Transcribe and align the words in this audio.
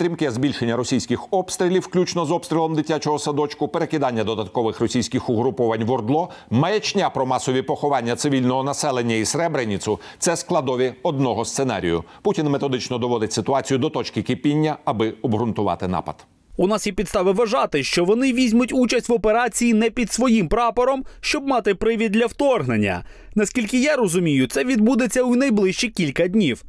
Стрімке 0.00 0.30
збільшення 0.30 0.76
російських 0.76 1.32
обстрілів, 1.32 1.82
включно 1.82 2.24
з 2.24 2.30
обстрілом 2.30 2.74
дитячого 2.74 3.18
садочку, 3.18 3.68
перекидання 3.68 4.24
додаткових 4.24 4.80
російських 4.80 5.30
угруповань 5.30 5.84
в 5.84 5.90
Ордло, 5.90 6.28
маячня 6.50 7.10
про 7.10 7.26
масові 7.26 7.62
поховання 7.62 8.16
цивільного 8.16 8.62
населення 8.62 9.14
і 9.14 9.24
Сребреніцу 9.24 10.00
це 10.18 10.36
складові 10.36 10.94
одного 11.02 11.44
сценарію. 11.44 12.04
Путін 12.22 12.48
методично 12.48 12.98
доводить 12.98 13.32
ситуацію 13.32 13.78
до 13.78 13.90
точки 13.90 14.22
кипіння, 14.22 14.76
аби 14.84 15.14
обґрунтувати 15.22 15.88
напад. 15.88 16.26
У 16.60 16.66
нас 16.66 16.86
є 16.86 16.92
підстави 16.92 17.32
вважати, 17.32 17.82
що 17.82 18.04
вони 18.04 18.32
візьмуть 18.32 18.72
участь 18.72 19.08
в 19.08 19.12
операції 19.12 19.74
не 19.74 19.90
під 19.90 20.12
своїм 20.12 20.48
прапором, 20.48 21.04
щоб 21.20 21.46
мати 21.46 21.74
привід 21.74 22.12
для 22.12 22.26
вторгнення. 22.26 23.04
Наскільки 23.34 23.80
я 23.80 23.96
розумію, 23.96 24.46
це 24.46 24.64
відбудеться 24.64 25.22
у 25.22 25.36
найближчі 25.36 25.88
кілька 25.88 26.28
днів. 26.28 26.64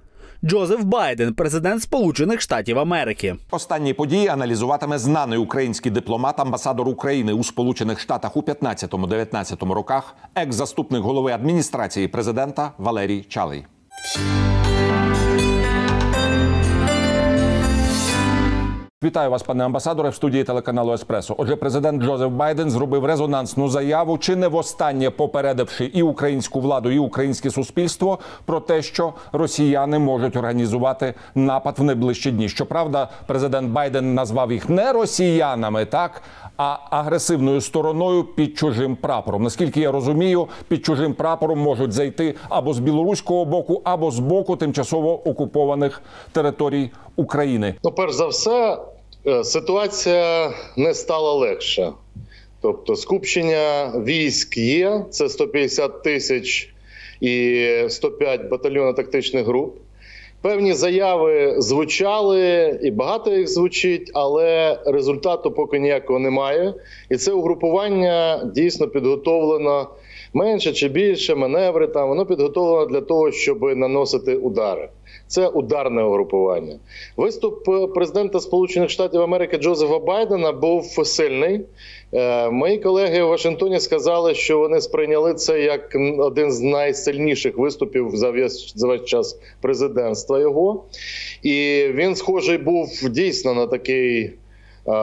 Джозеф 0.45 0.83
Байден, 0.83 1.33
президент 1.33 1.83
Сполучених 1.83 2.41
Штатів 2.41 2.79
Америки. 2.79 3.35
Останні 3.51 3.93
події 3.93 4.27
аналізуватиме 4.27 4.97
знаний 4.97 5.39
український 5.39 5.91
дипломат, 5.91 6.39
амбасадор 6.39 6.87
України 6.87 7.33
у 7.33 7.43
Сполучених 7.43 7.99
Штатах 7.99 8.37
у 8.37 8.41
15-19 8.41 9.73
роках, 9.73 10.15
екс-заступник 10.35 11.01
голови 11.01 11.31
адміністрації 11.31 12.07
президента 12.07 12.71
Валерій 12.77 13.25
Чалий. 13.29 13.65
Вітаю 19.03 19.31
вас, 19.31 19.43
пане 19.43 19.65
амбасадоре, 19.65 20.09
в 20.09 20.15
студії 20.15 20.43
телеканалу 20.43 20.93
Еспресо. 20.93 21.35
Отже, 21.37 21.55
президент 21.55 22.03
Джозеф 22.03 22.31
Байден 22.31 22.71
зробив 22.71 23.05
резонансну 23.05 23.69
заяву, 23.69 24.17
чи 24.17 24.35
не 24.35 24.47
востаннє 24.47 25.09
попередивши 25.09 25.85
і 25.85 26.03
українську 26.03 26.59
владу, 26.61 26.91
і 26.91 26.99
українське 26.99 27.49
суспільство 27.49 28.19
про 28.45 28.59
те, 28.59 28.81
що 28.81 29.13
росіяни 29.31 29.99
можуть 29.99 30.35
організувати 30.35 31.13
напад 31.35 31.75
в 31.79 31.83
найближчі 31.83 32.31
дні. 32.31 32.49
Щоправда, 32.49 33.09
президент 33.27 33.71
Байден 33.71 34.13
назвав 34.13 34.51
їх 34.51 34.69
не 34.69 34.93
росіянами, 34.93 35.85
так 35.85 36.21
а 36.57 36.77
агресивною 36.89 37.61
стороною 37.61 38.23
під 38.23 38.57
чужим 38.57 38.95
прапором. 38.95 39.43
Наскільки 39.43 39.79
я 39.79 39.91
розумію, 39.91 40.47
під 40.67 40.85
чужим 40.85 41.13
прапором 41.13 41.59
можуть 41.59 41.91
зайти 41.91 42.35
або 42.49 42.73
з 42.73 42.79
білоруського 42.79 43.45
боку, 43.45 43.81
або 43.83 44.11
з 44.11 44.19
боку 44.19 44.55
тимчасово 44.55 45.29
окупованих 45.29 46.01
територій 46.31 46.91
України. 47.15 47.75
Ну, 47.83 47.91
перш 47.91 48.13
за 48.13 48.27
все, 48.27 48.77
е, 49.27 49.43
ситуація 49.43 50.53
не 50.77 50.93
стала 50.93 51.33
легше. 51.33 51.93
Тобто, 52.61 52.95
скупчення 52.95 53.93
військ 54.05 54.57
є, 54.57 55.05
це 55.09 55.29
150 55.29 56.03
тисяч 56.03 56.73
і 57.21 57.65
105 57.89 58.41
батальйонно-тактичних 58.49 59.43
груп. 59.43 59.77
Певні 60.41 60.73
заяви 60.73 61.55
звучали, 61.57 62.79
і 62.83 62.91
багато 62.91 63.31
їх 63.31 63.47
звучить, 63.47 64.11
але 64.13 64.79
результату 64.85 65.51
поки 65.51 65.79
ніякого 65.79 66.19
немає. 66.19 66.73
І 67.09 67.17
це 67.17 67.31
угрупування 67.31 68.49
дійсно 68.55 68.87
підготовлено 68.87 69.89
менше 70.33 70.73
чи 70.73 70.87
більше 70.87 71.35
маневри. 71.35 71.87
Там 71.87 72.09
воно 72.09 72.25
підготовлено 72.25 72.85
для 72.85 73.01
того, 73.01 73.31
щоб 73.31 73.77
наносити 73.77 74.35
удари. 74.35 74.89
Це 75.31 75.47
ударне 75.47 76.03
угрупування. 76.03 76.79
Виступ 77.17 77.63
президента 77.93 78.39
Сполучених 78.39 78.89
Штатів 78.89 79.21
Америки 79.21 79.57
Джозефа 79.57 79.99
Байдена 79.99 80.51
був 80.51 80.85
сильний. 81.03 81.61
Е, 82.13 82.49
мої 82.49 82.77
колеги 82.77 83.23
в 83.23 83.27
Вашингтоні 83.27 83.79
сказали, 83.79 84.35
що 84.35 84.59
вони 84.59 84.81
сприйняли 84.81 85.33
це 85.33 85.61
як 85.61 85.95
один 86.19 86.51
з 86.51 86.61
найсильніших 86.61 87.57
виступів 87.57 88.09
за 88.13 88.31
весь, 88.31 88.73
за 88.75 88.87
весь 88.87 89.05
час 89.05 89.39
президентства 89.61 90.39
його. 90.39 90.83
І 91.43 91.85
він 91.93 92.15
схожий 92.15 92.57
був 92.57 93.09
дійсно 93.09 93.53
на 93.53 93.67
такий 93.67 94.23
е, 94.23 94.33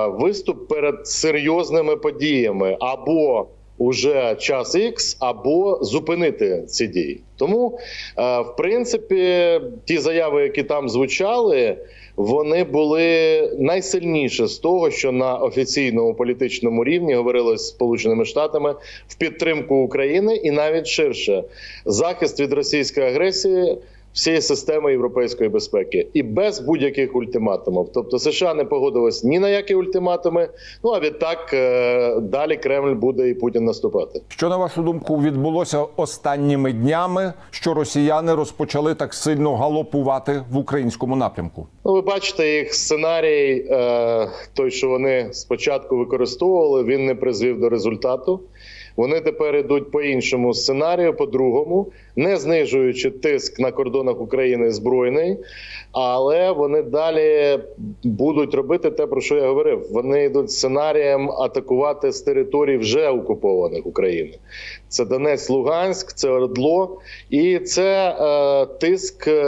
виступ 0.06 0.68
перед 0.68 1.06
серйозними 1.06 1.96
подіями 1.96 2.76
або 2.80 3.46
уже 3.78 4.36
час 4.38 4.76
X, 4.76 5.16
або 5.20 5.78
зупинити 5.82 6.62
ці 6.66 6.86
дії. 6.86 7.20
Тому, 7.36 7.78
е, 8.18 8.40
в 8.40 8.56
принципі, 8.56 9.60
ті 9.84 9.98
заяви, 9.98 10.42
які 10.42 10.62
там 10.62 10.88
звучали, 10.88 11.76
вони 12.16 12.64
були 12.64 13.40
найсильніше 13.58 14.46
з 14.46 14.58
того, 14.58 14.90
що 14.90 15.12
на 15.12 15.36
офіційному 15.36 16.14
політичному 16.14 16.84
рівні 16.84 17.14
говорилось 17.14 17.60
з 17.60 17.68
Сполученими 17.68 18.24
Штатами 18.24 18.74
в 19.08 19.18
підтримку 19.18 19.76
України 19.76 20.36
і 20.36 20.50
навіть 20.50 20.86
ширше 20.86 21.44
захист 21.84 22.40
від 22.40 22.52
російської 22.52 23.06
агресії 23.06 23.76
всієї 24.12 24.42
системи 24.42 24.92
європейської 24.92 25.50
безпеки 25.50 26.08
і 26.12 26.22
без 26.22 26.60
будь-яких 26.60 27.16
ультиматумів. 27.16 27.88
Тобто 27.94 28.18
США 28.18 28.54
не 28.54 28.64
погодились 28.64 29.24
ні 29.24 29.38
на 29.38 29.48
які 29.48 29.74
ультиматуми. 29.74 30.48
Ну 30.84 30.90
а 30.90 31.00
відтак 31.00 31.50
е, 31.52 32.20
далі 32.20 32.56
Кремль 32.56 32.94
буде 32.94 33.28
і 33.28 33.34
Путін 33.34 33.64
наступати. 33.64 34.20
Що 34.28 34.48
на 34.48 34.56
вашу 34.56 34.82
думку 34.82 35.20
відбулося 35.20 35.84
останніми 35.96 36.72
днями, 36.72 37.32
що 37.50 37.74
росіяни 37.74 38.34
розпочали 38.34 38.94
так 38.94 39.14
сильно 39.14 39.56
галопувати 39.56 40.42
в 40.50 40.56
українському 40.56 41.16
напрямку? 41.16 41.66
Ну, 41.84 41.92
ви 41.92 42.00
бачите, 42.00 42.56
їх 42.56 42.74
сценарій, 42.74 43.66
е, 43.70 44.30
той, 44.54 44.70
що 44.70 44.88
вони 44.88 45.28
спочатку 45.32 45.96
використовували, 45.96 46.84
він 46.84 47.06
не 47.06 47.14
призвів 47.14 47.60
до 47.60 47.68
результату. 47.68 48.40
Вони 48.98 49.20
тепер 49.20 49.56
йдуть 49.56 49.90
по 49.90 50.02
іншому 50.02 50.54
сценарію, 50.54 51.14
по-другому, 51.14 51.86
не 52.16 52.36
знижуючи 52.36 53.10
тиск 53.10 53.58
на 53.58 53.72
кордонах 53.72 54.20
України 54.20 54.70
збройний, 54.70 55.36
але 55.92 56.52
вони 56.52 56.82
далі 56.82 57.58
будуть 58.04 58.54
робити 58.54 58.90
те, 58.90 59.06
про 59.06 59.20
що 59.20 59.36
я 59.36 59.46
говорив. 59.46 59.86
Вони 59.90 60.24
йдуть 60.24 60.50
сценарієм 60.50 61.30
атакувати 61.30 62.12
з 62.12 62.20
територій 62.20 62.76
вже 62.76 63.08
окупованих 63.08 63.86
України. 63.86 64.38
Це 64.88 65.04
Донець, 65.04 65.50
Луганськ, 65.50 66.12
це 66.12 66.30
Ордло, 66.30 67.00
і 67.30 67.58
це 67.58 68.16
е, 68.20 68.66
тиск 68.66 69.28
е, 69.28 69.42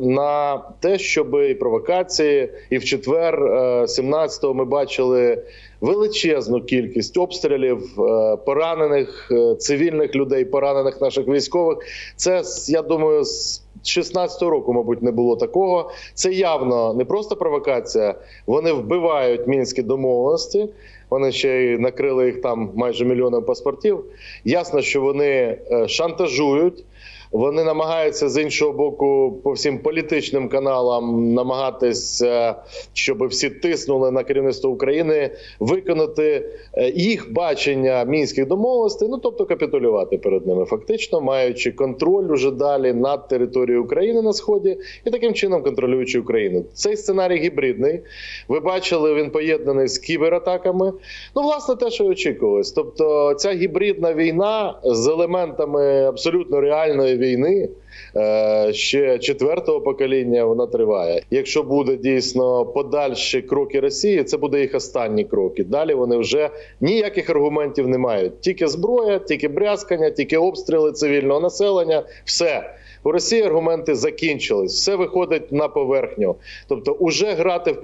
на 0.00 0.62
те, 0.80 0.98
щоб 0.98 1.36
і 1.50 1.54
провокації, 1.54 2.48
і 2.70 2.78
в 2.78 2.84
четвер, 2.84 3.34
е, 3.34 3.82
17-го 3.82 4.54
ми 4.54 4.64
бачили 4.64 5.42
величезну 5.80 6.60
кількість 6.60 7.16
обстрілів, 7.16 8.00
е, 8.00 8.36
поранених 8.36 9.28
е, 9.32 9.54
цивільних 9.54 10.14
людей, 10.14 10.44
поранених 10.44 11.00
наших 11.00 11.28
військових. 11.28 11.78
Це 12.16 12.42
я 12.68 12.82
думаю, 12.82 13.24
з 13.24 13.62
16-го 13.84 14.50
року, 14.50 14.72
мабуть, 14.72 15.02
не 15.02 15.10
було 15.10 15.36
такого. 15.36 15.90
Це 16.14 16.32
явно 16.32 16.94
не 16.94 17.04
просто 17.04 17.36
провокація. 17.36 18.14
Вони 18.46 18.72
вбивають 18.72 19.46
мінські 19.46 19.82
домовленості. 19.82 20.68
Вони 21.10 21.32
ще 21.32 21.62
й 21.62 21.78
накрили 21.78 22.26
їх 22.26 22.40
там 22.40 22.70
майже 22.74 23.04
мільйоном 23.04 23.44
паспортів. 23.44 24.04
Ясно, 24.44 24.82
що 24.82 25.00
вони 25.00 25.58
е, 25.70 25.88
шантажують. 25.88 26.84
Вони 27.32 27.64
намагаються 27.64 28.28
з 28.28 28.42
іншого 28.42 28.72
боку 28.72 29.40
по 29.44 29.52
всім 29.52 29.78
політичним 29.78 30.48
каналам 30.48 31.34
намагатися, 31.34 32.54
щоб 32.92 33.26
всі 33.26 33.50
тиснули 33.50 34.10
на 34.10 34.24
керівництво 34.24 34.70
України, 34.70 35.30
виконати 35.60 36.50
е, 36.74 36.90
їх 36.90 37.32
бачення 37.32 38.04
мінських 38.04 38.46
домовленостей, 38.46 39.08
ну 39.08 39.18
тобто 39.18 39.46
капітулювати 39.46 40.18
перед 40.18 40.46
ними, 40.46 40.64
фактично 40.64 41.20
маючи 41.20 41.72
контроль 41.72 42.32
уже 42.32 42.50
далі 42.50 42.92
над 42.92 43.28
територією 43.28 43.84
України 43.84 44.22
на 44.22 44.32
сході 44.32 44.76
і 45.06 45.10
таким 45.10 45.34
чином 45.34 45.62
контролюючи 45.62 46.20
Україну. 46.20 46.64
Цей 46.74 46.96
сценарій 46.96 47.38
гібридний. 47.38 48.00
Ви 48.48 48.60
бачили, 48.60 49.14
він 49.14 49.30
поєднаний 49.30 49.88
з 49.88 49.98
кібератаками. 49.98 50.92
Ну, 51.36 51.42
власне, 51.42 51.76
те, 51.76 51.90
що 51.90 52.06
очікувалось. 52.06 52.72
Тобто, 52.72 53.34
ця 53.34 53.52
гібридна 53.52 54.14
війна 54.14 54.74
з 54.84 55.08
елементами 55.08 56.04
абсолютно 56.04 56.60
реальної 56.60 57.17
війни 57.18 57.68
е, 58.16 58.72
ще 58.72 59.18
четвертого 59.18 59.80
покоління 59.80 60.44
вона 60.44 60.66
триває. 60.66 61.22
Якщо 61.30 61.62
буде 61.62 61.96
дійсно 61.96 62.64
подальші 62.64 63.42
кроки 63.42 63.80
Росії, 63.80 64.24
це 64.24 64.36
буде 64.36 64.60
їх 64.60 64.74
останні 64.74 65.24
кроки. 65.24 65.64
Далі 65.64 65.94
вони 65.94 66.16
вже 66.16 66.50
ніяких 66.80 67.30
аргументів 67.30 67.88
не 67.88 67.98
мають. 67.98 68.40
Тільки 68.40 68.68
зброя, 68.68 69.18
тільки 69.18 69.48
брязкання, 69.48 70.10
тільки 70.10 70.36
обстріли 70.36 70.92
цивільного 70.92 71.40
населення. 71.40 72.02
Все. 72.24 72.74
У 73.08 73.12
Росії 73.12 73.42
аргументи 73.42 73.94
закінчились, 73.94 74.74
все 74.74 74.96
виходить 74.96 75.52
на 75.52 75.68
поверхню. 75.68 76.36
Тобто, 76.68 76.92
уже 76.92 77.26
грати 77.26 77.72
в 77.72 77.80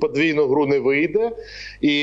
подвійну 0.00 0.46
гру 0.46 0.66
не 0.66 0.78
вийде, 0.78 1.30
і 1.80 1.94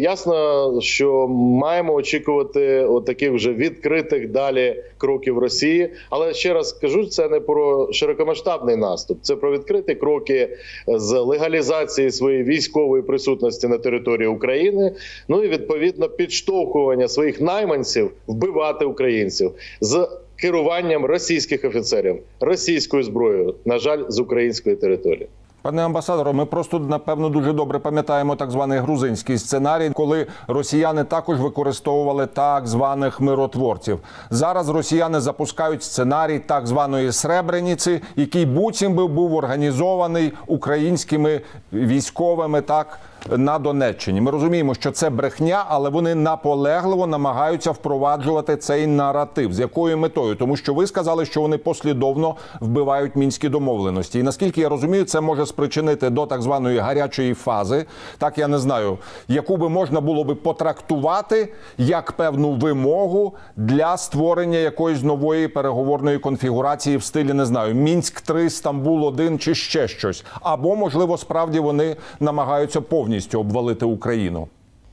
ясно, 0.00 0.80
що 0.80 1.28
маємо 1.28 1.94
очікувати 1.94 2.88
таких 3.06 3.32
вже 3.32 3.52
відкритих 3.52 4.28
далі 4.28 4.84
кроків 4.98 5.38
Росії. 5.38 5.90
Але 6.10 6.34
ще 6.34 6.54
раз 6.54 6.72
кажу, 6.72 7.06
це 7.06 7.28
не 7.28 7.40
про 7.40 7.92
широкомасштабний 7.92 8.76
наступ, 8.76 9.18
це 9.22 9.36
про 9.36 9.52
відкриті 9.52 9.94
кроки 9.94 10.48
з 10.86 11.12
легалізації 11.12 12.10
своєї 12.10 12.44
військової 12.44 13.02
присутності 13.02 13.68
на 13.68 13.78
території 13.78 14.28
України. 14.28 14.94
Ну 15.28 15.44
і 15.44 15.48
відповідно 15.48 16.08
підштовхування 16.08 17.08
своїх 17.08 17.40
найманців 17.40 18.10
вбивати 18.26 18.84
українців 18.84 19.52
з 19.80 20.08
керуванням 20.42 21.04
російських 21.04 21.64
офіцерів 21.64 22.16
російською 22.40 23.02
зброєю, 23.02 23.54
на 23.64 23.78
жаль, 23.78 24.04
з 24.08 24.18
української 24.18 24.76
території. 24.76 25.28
Пане 25.62 25.84
амбасадоре, 25.84 26.32
ми 26.32 26.46
просто 26.46 26.78
напевно 26.78 27.28
дуже 27.28 27.52
добре 27.52 27.78
пам'ятаємо 27.78 28.36
так 28.36 28.50
званий 28.50 28.78
грузинський 28.78 29.38
сценарій, 29.38 29.90
коли 29.94 30.26
росіяни 30.48 31.04
також 31.04 31.40
використовували 31.40 32.26
так 32.26 32.66
званих 32.66 33.20
миротворців. 33.20 33.98
Зараз 34.30 34.68
росіяни 34.68 35.20
запускають 35.20 35.82
сценарій 35.82 36.38
так 36.38 36.66
званої 36.66 37.12
Сребреніці, 37.12 38.00
який 38.16 38.46
буцім 38.46 38.94
би 38.94 39.06
був 39.06 39.34
організований 39.34 40.32
українськими 40.46 41.40
військовими 41.72 42.60
так. 42.60 42.98
На 43.30 43.58
Донеччині 43.58 44.20
ми 44.20 44.30
розуміємо, 44.30 44.74
що 44.74 44.90
це 44.90 45.10
брехня, 45.10 45.64
але 45.68 45.90
вони 45.90 46.14
наполегливо 46.14 47.06
намагаються 47.06 47.70
впроваджувати 47.70 48.56
цей 48.56 48.86
наратив. 48.86 49.52
З 49.52 49.60
якою 49.60 49.98
метою? 49.98 50.34
Тому 50.34 50.56
що 50.56 50.74
ви 50.74 50.86
сказали, 50.86 51.26
що 51.26 51.40
вони 51.40 51.58
послідовно 51.58 52.36
вбивають 52.60 53.16
мінські 53.16 53.48
домовленості. 53.48 54.18
І 54.18 54.22
наскільки 54.22 54.60
я 54.60 54.68
розумію, 54.68 55.04
це 55.04 55.20
може 55.20 55.46
спричинити 55.46 56.10
до 56.10 56.26
так 56.26 56.42
званої 56.42 56.78
гарячої 56.78 57.34
фази. 57.34 57.84
Так 58.18 58.38
я 58.38 58.48
не 58.48 58.58
знаю, 58.58 58.98
яку 59.28 59.56
би 59.56 59.68
можна 59.68 60.00
було 60.00 60.24
би 60.24 60.34
потрактувати 60.34 61.52
як 61.78 62.12
певну 62.12 62.52
вимогу 62.52 63.34
для 63.56 63.96
створення 63.96 64.58
якоїсь 64.58 65.02
нової 65.02 65.48
переговорної 65.48 66.18
конфігурації 66.18 66.96
в 66.96 67.02
стилі 67.02 67.32
не 67.32 67.46
знаю, 67.46 67.74
мінськ 67.74 68.20
3 68.20 68.50
Стамбул 68.50 69.04
1 69.04 69.38
чи 69.38 69.54
ще 69.54 69.88
щось. 69.88 70.24
Або 70.40 70.76
можливо, 70.76 71.18
справді 71.18 71.60
вони 71.60 71.96
намагаються 72.20 72.80
повністю 72.80 73.11
обвалити 73.34 73.84
Україну. 73.84 74.48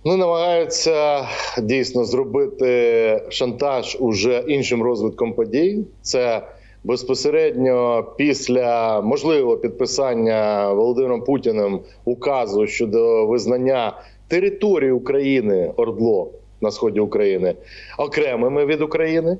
Ну, 0.05 0.17
намагаються 0.17 1.27
дійсно 1.61 2.05
зробити 2.05 3.21
шантаж 3.29 3.97
уже 3.99 4.43
іншим 4.47 4.83
розвитком 4.83 5.33
подій. 5.33 5.79
Це 6.01 6.41
безпосередньо 6.83 8.05
після 8.17 9.01
можливого 9.01 9.57
підписання 9.57 10.73
Володимиром 10.73 11.21
Путіним 11.21 11.79
указу 12.05 12.67
щодо 12.67 13.25
визнання 13.25 13.97
території 14.27 14.91
України 14.91 15.73
Ордло 15.77 16.31
на 16.61 16.71
сході 16.71 16.99
України 16.99 17.55
окремими 17.97 18.65
від 18.65 18.81
України. 18.81 19.37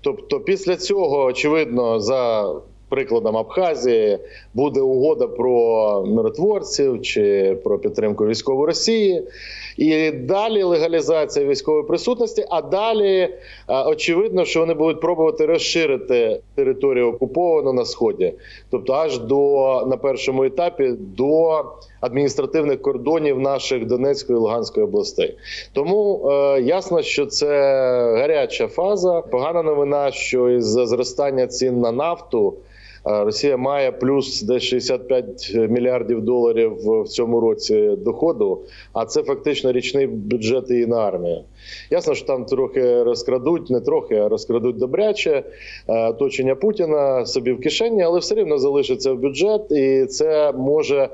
Тобто, 0.00 0.40
після 0.40 0.76
цього, 0.76 1.24
очевидно, 1.24 2.00
за 2.00 2.52
прикладом 2.94 3.36
Абхазії 3.36 4.18
буде 4.54 4.80
угода 4.80 5.26
про 5.26 6.04
миротворців 6.06 7.02
чи 7.02 7.56
про 7.64 7.78
підтримку 7.78 8.26
військової 8.26 8.66
Росії, 8.66 9.22
і 9.76 10.10
далі 10.10 10.62
легалізація 10.62 11.46
військової 11.46 11.84
присутності. 11.84 12.46
А 12.50 12.62
далі 12.62 13.18
е, 13.18 13.30
очевидно, 13.68 14.44
що 14.44 14.60
вони 14.60 14.74
будуть 14.74 15.00
пробувати 15.00 15.46
розширити 15.46 16.40
територію 16.54 17.08
окуповану 17.08 17.72
на 17.72 17.84
сході, 17.84 18.32
тобто 18.70 18.92
аж 18.92 19.18
до 19.18 19.82
на 19.86 19.96
першому 19.96 20.44
етапі 20.44 20.94
до 20.98 21.64
адміністративних 22.00 22.82
кордонів 22.82 23.40
наших 23.40 23.86
Донецької 23.86 24.38
і 24.38 24.40
Луганської 24.40 24.86
областей. 24.86 25.36
Тому 25.72 26.30
е, 26.30 26.60
ясно, 26.60 27.02
що 27.02 27.26
це 27.26 27.46
гаряча 28.18 28.68
фаза. 28.68 29.20
Погана 29.20 29.62
новина, 29.62 30.10
що 30.10 30.50
із 30.50 30.64
зростання 30.64 31.46
цін 31.46 31.80
на 31.80 31.92
нафту. 31.92 32.54
Е, 33.06 33.24
Росія 33.24 33.56
має 33.56 33.92
плюс 33.92 34.42
десь 34.42 34.62
65 34.62 35.54
мільярдів 35.54 36.22
доларів 36.22 36.72
в 36.84 37.08
цьому 37.08 37.40
році 37.40 37.90
доходу, 37.98 38.60
а 38.92 39.04
це 39.04 39.22
фактично 39.22 39.72
річний 39.72 40.06
бюджет 40.06 40.70
її 40.70 40.86
на 40.86 40.96
армію. 40.96 41.40
Ясно, 41.90 42.14
що 42.14 42.26
там 42.26 42.44
трохи 42.44 43.02
розкрадуть, 43.02 43.70
не 43.70 43.80
трохи, 43.80 44.14
а 44.14 44.28
розкрадуть 44.28 44.76
добряче 44.76 45.42
е, 45.88 46.08
оточення 46.08 46.54
Путіна 46.54 47.26
собі 47.26 47.52
в 47.52 47.60
кишені, 47.60 48.02
але 48.02 48.18
все 48.18 48.34
рівно 48.34 48.58
залишиться 48.58 49.12
в 49.12 49.18
бюджет, 49.18 49.62
і 49.70 50.06
це 50.06 50.52
може 50.52 51.08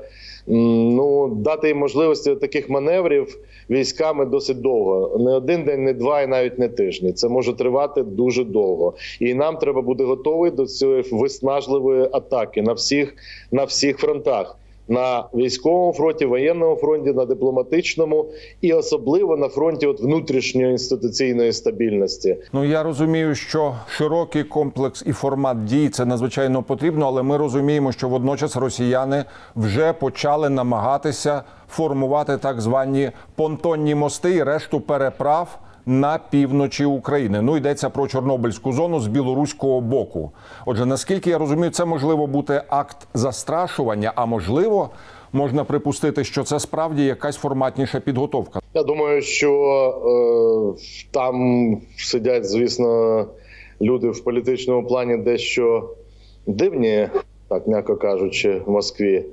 ну 0.47 1.35
дати 1.35 1.67
їм 1.67 1.77
можливості 1.77 2.35
таких 2.35 2.69
маневрів 2.69 3.37
військами 3.71 4.25
досить 4.25 4.61
довго. 4.61 5.17
Не 5.19 5.31
один 5.31 5.63
день, 5.63 5.83
не 5.83 5.93
два, 5.93 6.21
і 6.21 6.27
навіть 6.27 6.59
не 6.59 6.69
тижні. 6.69 7.13
Це 7.13 7.29
може 7.29 7.53
тривати 7.53 8.03
дуже 8.03 8.43
довго, 8.43 8.93
і 9.19 9.33
нам 9.33 9.57
треба 9.57 9.81
бути 9.81 10.03
готові 10.03 10.51
до 10.51 10.65
цієї 10.65 11.03
виснажливої 11.11 12.09
атаки 12.11 12.61
на 12.61 12.73
всіх 12.73 13.13
на 13.51 13.63
всіх 13.63 13.97
фронтах. 13.97 14.57
На 14.91 15.25
військовому 15.33 15.93
фронті, 15.93 16.25
воєнному 16.25 16.75
фронті, 16.75 17.13
на 17.13 17.25
дипломатичному 17.25 18.25
і 18.61 18.73
особливо 18.73 19.37
на 19.37 19.47
фронті 19.47 19.87
от 19.87 20.01
внутрішньої 20.01 20.71
інституційної 20.71 21.53
стабільності. 21.53 22.37
Ну 22.53 22.65
я 22.65 22.83
розумію, 22.83 23.35
що 23.35 23.75
широкий 23.87 24.43
комплекс 24.43 25.03
і 25.07 25.11
формат 25.11 25.65
дій 25.65 25.89
це 25.89 26.05
надзвичайно 26.05 26.63
потрібно, 26.63 27.07
але 27.07 27.23
ми 27.23 27.37
розуміємо, 27.37 27.91
що 27.91 28.09
водночас 28.09 28.55
росіяни 28.55 29.25
вже 29.55 29.93
почали 29.93 30.49
намагатися 30.49 31.43
формувати 31.69 32.37
так 32.37 32.61
звані 32.61 33.11
понтонні 33.35 33.95
мости 33.95 34.31
і 34.31 34.43
решту 34.43 34.81
переправ. 34.81 35.59
На 35.85 36.19
півночі 36.29 36.85
України 36.85 37.41
ну 37.41 37.57
йдеться 37.57 37.89
про 37.89 38.07
Чорнобильську 38.07 38.73
зону 38.73 38.99
з 38.99 39.07
білоруського 39.07 39.81
боку. 39.81 40.31
Отже, 40.65 40.85
наскільки 40.85 41.29
я 41.29 41.37
розумію, 41.37 41.71
це 41.71 41.85
можливо 41.85 42.27
бути 42.27 42.61
акт 42.69 43.07
застрашування, 43.13 44.11
а 44.15 44.25
можливо, 44.25 44.89
можна 45.33 45.63
припустити, 45.63 46.23
що 46.23 46.43
це 46.43 46.59
справді 46.59 47.05
якась 47.05 47.37
форматніша 47.37 47.99
підготовка. 47.99 48.59
Я 48.73 48.83
думаю, 48.83 49.21
що 49.21 49.51
е, 50.77 51.07
там 51.11 51.77
сидять, 51.97 52.45
звісно, 52.45 53.25
люди 53.81 54.09
в 54.09 54.23
політичному 54.23 54.87
плані 54.87 55.17
дещо 55.17 55.89
дивні, 56.47 57.09
так 57.47 57.67
м'яко 57.67 57.95
кажучи, 57.95 58.61
в 58.65 58.71
Москві. 58.71 59.25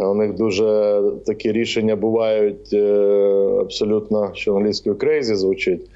Е, 0.00 0.06
У 0.06 0.14
них 0.14 0.34
дуже 0.34 1.00
такі 1.26 1.52
рішення 1.52 1.96
бувають 1.96 2.72
е, 2.72 2.78
абсолютно, 3.60 4.30
що 4.34 4.56
англійською 4.56 4.96
крейзі 4.96 5.34
звучить. 5.34 5.90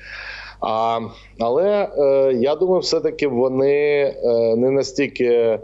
А, 0.60 1.00
але 1.38 1.88
е, 1.98 2.32
я 2.34 2.54
думаю, 2.54 2.80
все-таки 2.80 3.28
вони 3.28 4.14
не 4.56 4.70
настільки 4.70 5.58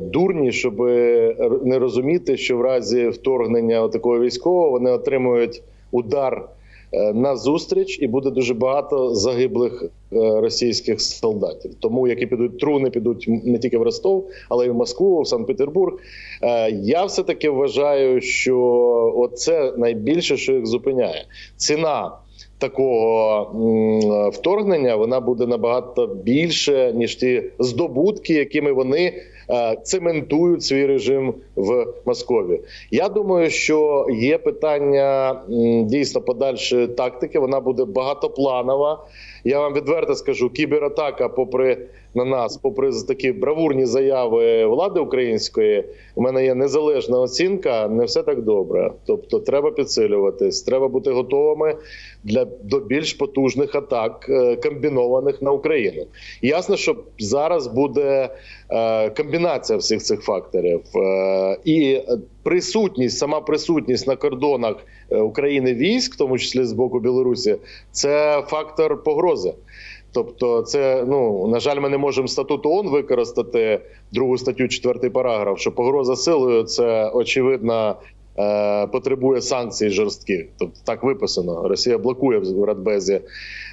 дурні, 0.00 0.52
щоб 0.52 0.80
не 1.62 1.78
розуміти, 1.78 2.36
що 2.36 2.56
в 2.56 2.60
разі 2.60 3.08
вторгнення 3.08 3.88
такого 3.88 4.20
військового 4.20 4.70
вони 4.70 4.90
отримують 4.90 5.62
удар 5.92 6.48
на 6.92 7.36
зустріч, 7.36 7.98
і 8.00 8.06
буде 8.06 8.30
дуже 8.30 8.54
багато 8.54 9.14
загиблих 9.14 9.82
е, 9.82 9.90
російських 10.40 11.00
солдатів. 11.00 11.74
Тому 11.80 12.08
які 12.08 12.26
підуть 12.26 12.58
труни, 12.58 12.90
підуть 12.90 13.24
не 13.28 13.58
тільки 13.58 13.78
в 13.78 13.82
Ростов, 13.82 14.28
але 14.48 14.66
й 14.66 14.70
в 14.70 14.74
Москву, 14.74 15.20
в 15.20 15.28
Санкт-Петербург. 15.28 15.98
Е, 16.42 16.70
Я 16.70 17.04
все 17.04 17.22
таки 17.22 17.50
вважаю, 17.50 18.20
що 18.20 18.58
оце 19.16 19.72
найбільше, 19.76 20.36
що 20.36 20.52
їх 20.52 20.66
зупиняє. 20.66 21.24
Ціна 21.56 22.12
такого 22.58 24.30
вторгнення 24.32 24.96
вона 24.96 25.20
буде 25.20 25.46
набагато 25.46 26.06
більше 26.06 26.92
ніж 26.94 27.16
ті 27.16 27.42
здобутки, 27.58 28.34
якими 28.34 28.72
вони 28.72 29.00
е, 29.00 29.14
цементують 29.82 30.62
свій 30.62 30.86
режим 30.86 31.34
в 31.56 31.86
Москві. 32.06 32.60
Я 32.90 33.08
думаю, 33.08 33.50
що 33.50 34.06
є 34.10 34.38
питання 34.38 35.40
дійсно 35.84 36.20
подальшої 36.20 36.86
тактики. 36.86 37.38
Вона 37.38 37.60
буде 37.60 37.84
багатопланова. 37.84 39.04
Я 39.44 39.60
вам 39.60 39.74
відверто 39.74 40.14
скажу, 40.14 40.50
кібератака, 40.50 41.28
попри 41.28 41.78
на 42.14 42.24
нас, 42.24 42.56
попри 42.56 42.90
такі 43.08 43.32
бравурні 43.32 43.86
заяви 43.86 44.66
влади 44.66 45.00
української, 45.00 45.84
у 46.14 46.22
мене 46.22 46.44
є 46.44 46.54
незалежна 46.54 47.20
оцінка. 47.20 47.88
Не 47.88 48.04
все 48.04 48.22
так 48.22 48.42
добре. 48.42 48.92
Тобто, 49.06 49.40
треба 49.40 49.70
підсилюватись, 49.70 50.62
треба 50.62 50.88
бути 50.88 51.10
готовими 51.10 51.76
для 52.24 52.44
до 52.44 52.80
більш 52.80 53.12
потужних 53.12 53.74
атак, 53.74 54.26
е, 54.28 54.56
комбінованих 54.56 55.42
на 55.42 55.52
Україну. 55.52 56.06
Ясно, 56.42 56.76
що 56.76 56.96
зараз 57.18 57.66
буде 57.66 58.28
е, 58.70 59.10
комбінація 59.10 59.78
всіх 59.78 60.02
цих 60.02 60.20
факторів, 60.20 60.80
Е, 60.94 61.58
і 61.64 62.00
присутність, 62.42 63.18
сама 63.18 63.40
присутність 63.40 64.06
на 64.06 64.16
кордонах 64.16 64.76
України 65.10 65.74
військ, 65.74 66.14
в 66.14 66.16
тому 66.16 66.38
числі 66.38 66.64
з 66.64 66.72
боку 66.72 67.00
Білорусі, 67.00 67.56
це 67.92 68.42
фактор 68.46 69.02
погрози. 69.02 69.54
Тобто, 70.12 70.62
це 70.62 71.04
ну 71.08 71.46
на 71.46 71.60
жаль, 71.60 71.80
ми 71.80 71.88
не 71.88 71.98
можемо 71.98 72.28
статут 72.28 72.66
ООН 72.66 72.88
використати 72.88 73.80
другу 74.12 74.38
статтю, 74.38 74.68
четвертий 74.68 75.10
параграф. 75.10 75.58
Що 75.58 75.72
погроза 75.72 76.16
силою 76.16 76.62
це 76.62 77.10
очевидно 77.14 77.96
е, 78.38 78.86
потребує 78.86 79.40
санкцій 79.40 79.90
жорстких. 79.90 80.46
Тобто 80.58 80.80
так 80.84 81.02
виписано. 81.02 81.68
Росія 81.68 81.98
блокує 81.98 82.38
в 82.38 82.64
Радбезі 82.64 83.20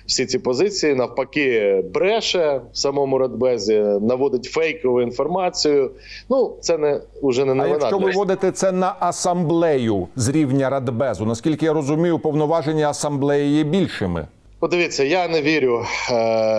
всі 0.08 0.25
ці 0.25 0.39
позиції. 0.39 0.96
Навпаки, 0.96 1.84
бреше 1.94 2.62
в 2.74 2.77
самому 2.77 3.17
Радбезі, 3.17 3.79
наводить 4.01 4.46
фейкову 4.46 5.01
інформацію. 5.01 5.91
Ну 6.29 6.58
це 6.62 6.77
не 6.77 7.01
уже 7.22 7.46
не 7.46 7.63
А 7.63 7.67
якщо 7.67 7.98
для 7.98 8.06
виводити 8.06 8.51
це 8.51 8.72
на 8.72 8.96
асамблею 9.00 10.08
з 10.15 10.29
рівня 10.29 10.70
Радбезу, 10.70 11.25
наскільки 11.25 11.65
я 11.65 11.74
розумію, 11.74 12.20
повноваження 12.20 12.89
асамблеї 12.89 13.58
є 13.58 13.63
більшими. 13.63 14.27
Подивіться, 14.59 15.03
я 15.03 15.27
не 15.27 15.41
вірю 15.41 15.85
е, 16.11 16.13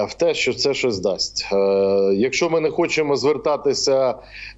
в 0.05 0.15
те, 0.15 0.35
що 0.35 0.55
це 0.55 0.75
щось 0.75 0.99
дасть. 0.99 1.49
Е, 1.53 1.57
якщо 2.15 2.51
ми 2.51 2.61
не 2.61 2.71
хочемо 2.71 3.17
звертатися 3.17 4.15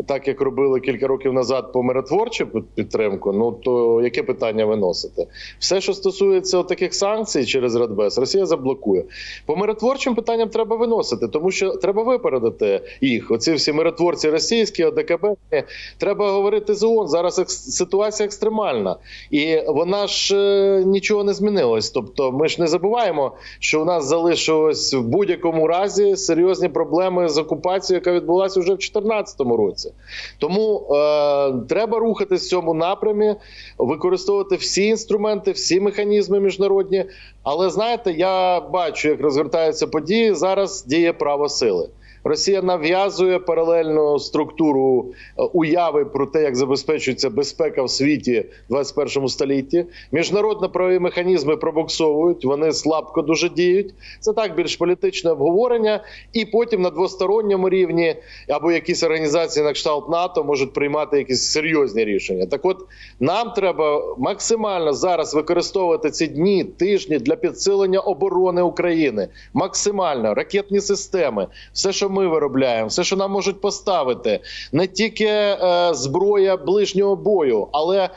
так, 0.06 0.28
як 0.28 0.40
робили 0.40 0.80
кілька 0.80 1.06
років 1.06 1.32
назад 1.32 1.72
по 1.72 1.82
миротворчу 1.82 2.46
підтримку, 2.74 3.32
ну 3.32 3.52
то 3.52 4.00
яке 4.02 4.22
питання 4.22 4.64
виносити? 4.64 5.26
Все, 5.58 5.80
що 5.80 5.94
стосується 5.94 6.62
таких 6.62 6.94
санкцій 6.94 7.44
через 7.46 7.76
Радбез, 7.76 8.18
Росія 8.18 8.46
заблокує. 8.46 9.04
По 9.46 9.56
миротворчим 9.56 10.14
питанням 10.14 10.48
треба 10.48 10.76
виносити, 10.76 11.28
тому 11.28 11.50
що 11.50 11.70
треба 11.70 12.02
випередити 12.02 12.80
їх. 13.00 13.30
Оці 13.30 13.52
всі 13.52 13.72
миротворці 13.72 14.30
російські, 14.30 14.84
ОДКБ. 14.84 15.26
Треба 15.98 16.32
говорити 16.32 16.74
з 16.74 16.82
ООН. 16.82 17.08
Зараз 17.08 17.38
екс- 17.38 17.70
ситуація 17.70 18.26
екстремальна, 18.26 18.96
і 19.30 19.56
вона 19.66 20.06
ж 20.06 20.36
е, 20.36 20.84
нічого 20.86 21.24
не 21.24 21.32
змінилось. 21.34 21.90
Тобто, 21.90 22.32
ми 22.32 22.48
ж 22.48 22.60
не 22.60 22.66
забуваємо, 22.66 23.29
що 23.58 23.82
у 23.82 23.84
нас 23.84 24.04
залишилось 24.04 24.94
в 24.94 25.00
будь-якому 25.00 25.66
разі 25.66 26.16
серйозні 26.16 26.68
проблеми 26.68 27.28
з 27.28 27.38
окупацією, 27.38 28.00
яка 28.00 28.12
відбулася 28.12 28.60
вже 28.60 28.72
в 28.72 28.76
2014 28.76 29.40
році. 29.40 29.92
Тому 30.38 30.86
е, 30.90 31.52
треба 31.68 31.98
рухатись 31.98 32.46
в 32.46 32.48
цьому 32.48 32.74
напрямі, 32.74 33.34
використовувати 33.78 34.56
всі 34.56 34.86
інструменти, 34.86 35.52
всі 35.52 35.80
механізми 35.80 36.40
міжнародні. 36.40 37.04
Але 37.42 37.70
знаєте, 37.70 38.12
я 38.12 38.60
бачу, 38.60 39.08
як 39.08 39.20
розгортаються 39.20 39.86
події. 39.86 40.34
Зараз 40.34 40.84
діє 40.84 41.12
право 41.12 41.48
сили. 41.48 41.88
Росія 42.24 42.62
нав'язує 42.62 43.38
паралельну 43.38 44.18
структуру 44.18 45.06
е, 45.38 45.42
уяви 45.42 46.04
про 46.04 46.26
те, 46.26 46.42
як 46.42 46.56
забезпечується 46.56 47.30
безпека 47.30 47.82
в 47.82 47.90
світі 47.90 48.44
в 48.68 48.72
21 48.72 49.28
столітті. 49.28 49.84
Міжнародно-правові 50.12 50.98
механізми 50.98 51.56
пробуксовують, 51.56 52.44
вони 52.44 52.72
слабко 52.72 53.22
дуже 53.22 53.48
діють. 53.48 53.94
Це 54.20 54.32
так 54.32 54.56
більш 54.56 54.76
політичне 54.76 55.30
обговорення, 55.30 56.04
і 56.32 56.44
потім 56.44 56.82
на 56.82 56.90
двосторонньому 56.90 57.68
рівні 57.68 58.16
або 58.48 58.72
якісь 58.72 59.02
організації 59.02 59.64
на 59.64 59.72
кшталт 59.72 60.08
НАТО 60.08 60.44
можуть 60.44 60.72
приймати 60.72 61.18
якісь 61.18 61.50
серйозні 61.50 62.04
рішення. 62.04 62.46
Так, 62.46 62.60
от 62.64 62.78
нам 63.20 63.50
треба 63.50 64.16
максимально 64.18 64.92
зараз 64.92 65.34
використовувати 65.34 66.10
ці 66.10 66.26
дні, 66.26 66.64
тижні 66.64 67.18
для 67.18 67.36
підсилення 67.36 68.00
оборони 68.00 68.62
України. 68.62 69.28
Максимально 69.54 70.34
ракетні 70.34 70.80
системи, 70.80 71.46
все, 71.72 71.92
що 71.92 72.09
ми 72.10 72.28
виробляємо, 72.28 72.88
все, 72.88 73.04
що 73.04 73.16
нам 73.16 73.32
можуть 73.32 73.60
поставити, 73.60 74.40
не 74.72 74.86
тільки 74.86 75.26
е, 75.26 75.90
зброя 75.94 76.56
ближнього 76.56 77.16
бою, 77.16 77.68
але 77.72 78.08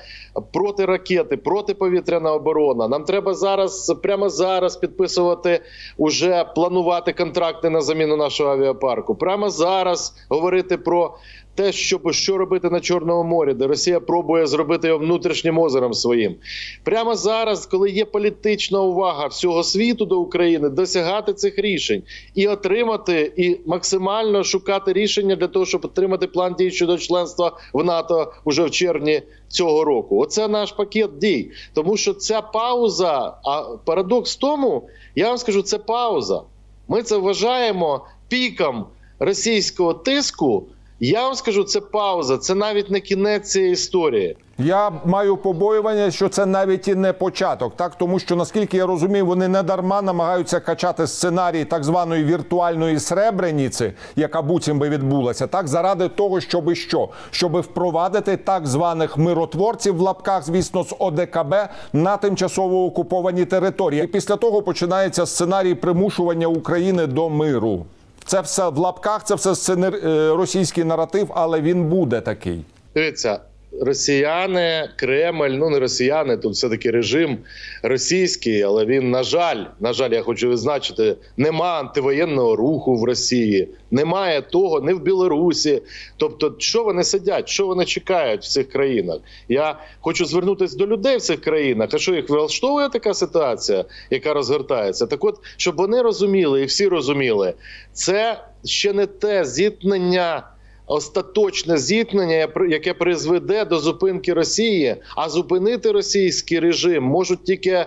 протиракети, 0.54 1.38
протиповітряна 1.38 2.34
оборона. 2.34 2.88
Нам 2.88 3.04
треба 3.04 3.34
зараз, 3.34 3.96
прямо 4.04 4.30
зараз, 4.30 4.78
підписувати 4.78 5.62
уже 5.98 6.46
планувати 6.56 7.14
контракти 7.14 7.70
на 7.70 7.82
заміну 7.82 8.18
нашого 8.18 8.52
авіапарку. 8.52 9.16
Прямо 9.16 9.50
зараз 9.50 10.14
говорити 10.30 10.78
про 10.78 11.18
те, 11.56 11.72
щоб 11.72 12.12
що 12.12 12.38
робити 12.38 12.70
на 12.70 12.80
Чорному 12.80 13.24
морі, 13.24 13.54
де 13.54 13.68
Росія 13.68 14.00
пробує 14.00 14.48
зробити 14.48 14.88
його 14.88 15.00
внутрішнім 15.00 15.60
озером 15.60 15.94
своїм. 15.94 16.36
Прямо 16.84 17.16
зараз, 17.16 17.66
коли 17.66 17.90
є 17.90 18.06
політична 18.06 18.82
увага 18.82 19.28
всього 19.28 19.64
світу 19.64 20.06
до 20.06 20.20
України, 20.20 20.70
досягати 20.70 21.34
цих 21.34 21.60
рішень 21.60 22.04
і 22.36 22.48
отримати, 22.48 23.34
і 23.38 23.60
максимально 23.66 24.44
шукати 24.44 24.94
рішення 24.94 25.36
для 25.36 25.48
того, 25.48 25.66
щоб 25.66 25.86
отримати 25.86 26.28
план 26.28 26.56
дій 26.58 26.72
щодо 26.72 26.98
членства 26.98 27.58
в 27.74 27.84
НАТО 27.84 28.34
уже 28.46 28.64
в 28.64 28.72
червні 28.72 29.22
цього 29.54 29.84
року. 29.84 30.20
Оце 30.20 30.48
наш 30.48 30.72
пакет 30.72 31.18
дій. 31.18 31.52
Тому 31.74 31.98
що 31.98 32.14
ця 32.14 32.42
пауза, 32.42 33.38
а 33.44 33.62
парадокс 33.86 34.36
в 34.36 34.40
тому, 34.40 34.90
я 35.16 35.28
вам 35.28 35.38
скажу, 35.38 35.62
це 35.62 35.78
пауза. 35.78 36.42
Ми 36.88 37.04
це 37.04 37.18
вважаємо 37.18 38.06
піком 38.28 38.86
російського 39.20 39.94
тиску. 39.94 40.68
Я 41.06 41.24
вам 41.24 41.36
скажу, 41.36 41.64
це 41.64 41.82
пауза, 41.82 42.38
це 42.38 42.56
навіть 42.56 42.92
не 42.92 43.00
кінець 43.00 43.52
цієї 43.52 43.72
історії. 43.72 44.38
Я 44.58 44.92
маю 45.06 45.38
побоювання, 45.38 46.12
що 46.12 46.30
це 46.30 46.46
навіть 46.46 46.88
і 46.88 46.96
не 46.96 47.14
початок, 47.14 47.76
так 47.76 47.96
тому 47.96 48.20
що 48.20 48.36
наскільки 48.36 48.78
я 48.78 48.86
розумію, 48.86 49.26
вони 49.26 49.48
не 49.48 49.64
дарма 49.64 50.02
намагаються 50.02 50.60
качати 50.60 51.08
сценарій 51.08 51.66
так 51.66 51.84
званої 51.84 52.24
віртуальної 52.24 53.00
сребреніці, 53.00 53.94
яка 54.16 54.42
буцім 54.42 54.80
би 54.80 54.90
відбулася, 54.90 55.48
так 55.48 55.68
заради 55.68 56.10
того, 56.10 56.42
щоби 56.42 56.76
що, 56.76 57.10
щоби 57.32 57.62
впровадити 57.62 58.38
так 58.38 58.68
званих 58.68 59.18
миротворців 59.18 59.96
в 59.96 60.02
лапках, 60.02 60.46
звісно, 60.46 60.84
з 60.84 60.96
ОДКБ 61.00 61.56
на 61.94 62.18
тимчасово 62.18 62.86
окуповані 62.86 63.46
території. 63.46 64.04
І 64.04 64.08
після 64.08 64.36
того 64.36 64.62
починається 64.62 65.26
сценарій 65.26 65.76
примушування 65.76 66.48
України 66.48 67.08
до 67.08 67.30
миру. 67.30 67.86
Це 68.26 68.42
все 68.42 68.70
в 68.70 68.78
лапках, 68.78 69.24
це 69.24 69.36
все 69.36 69.74
е, 69.74 69.90
російський 70.36 70.84
наратив, 70.84 71.32
але 71.36 71.62
він 71.62 71.84
буде 71.90 72.22
такий. 72.22 72.66
Дивіться, 72.96 73.40
росіяни, 73.82 74.90
Кремль, 74.96 75.50
ну 75.50 75.70
не 75.70 75.80
росіяни, 75.80 76.38
тут 76.38 76.54
все 76.54 76.70
таки 76.70 76.92
режим 76.92 77.38
російський, 77.84 78.62
але 78.62 78.86
він, 78.86 79.12
на 79.12 79.24
жаль, 79.24 79.64
на 79.80 79.94
жаль, 79.94 80.12
я 80.12 80.22
хочу 80.22 80.50
відзначити, 80.50 81.16
нема 81.38 81.80
антивоєнного 81.80 82.56
руху 82.56 82.96
в 82.96 83.04
Росії, 83.04 83.70
немає 83.92 84.42
того, 84.42 84.82
не 84.82 84.94
в 84.94 85.02
Білорусі. 85.02 85.82
Тобто, 86.18 86.56
що 86.58 86.84
вони 86.84 87.04
сидять, 87.04 87.50
що 87.50 87.68
вони 87.68 87.86
чекають 87.86 88.42
в 88.42 88.48
цих 88.48 88.70
країнах? 88.70 89.20
Я 89.50 89.80
хочу 90.02 90.26
звернутися 90.26 90.78
до 90.78 90.88
людей 90.88 91.18
в 91.18 91.22
цих 91.22 91.42
країнах. 91.42 91.90
А 91.94 91.98
що 91.98 92.16
їх 92.16 92.30
влаштовує 92.30 92.90
така 92.90 93.14
ситуація, 93.14 93.86
яка 94.10 94.34
розгортається? 94.34 95.06
Так, 95.06 95.24
от, 95.24 95.36
щоб 95.58 95.76
вони 95.76 96.02
розуміли, 96.02 96.62
і 96.62 96.66
всі 96.66 96.88
розуміли, 96.88 97.54
це 97.94 98.40
ще 98.66 98.94
не 98.94 99.06
те 99.06 99.46
зіткнення 99.46 100.44
остаточне 100.88 101.78
зіткнення, 101.78 102.48
яке 102.70 102.94
призведе 102.94 103.66
до 103.66 103.80
зупинки 103.80 104.34
Росії, 104.34 104.96
а 105.16 105.30
зупинити 105.30 105.92
російський 105.92 106.60
режим 106.60 107.04
можуть 107.04 107.44
тільки 107.44 107.86